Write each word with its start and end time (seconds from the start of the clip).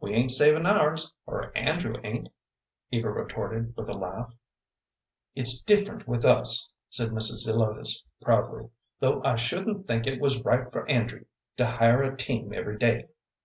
"We 0.00 0.14
ain't 0.14 0.32
savin' 0.32 0.66
ours, 0.66 1.12
or 1.26 1.56
Andrew 1.56 1.94
ain't," 2.02 2.30
Eva 2.90 3.08
retorted, 3.08 3.76
with 3.76 3.88
a 3.88 3.92
laugh. 3.94 4.34
"It's 5.36 5.60
different 5.60 6.08
with 6.08 6.24
us," 6.24 6.72
said 6.88 7.10
Mrs. 7.10 7.44
Zelotes, 7.46 8.02
proudly, 8.20 8.68
"though 8.98 9.22
I 9.22 9.36
shouldn't 9.36 9.86
think 9.86 10.08
it 10.08 10.20
was 10.20 10.42
right 10.42 10.72
for 10.72 10.88
Andrew 10.90 11.24
to 11.56 11.66
hire 11.66 12.02
a 12.02 12.16
team 12.16 12.52
every 12.52 12.78
day." 12.78 13.10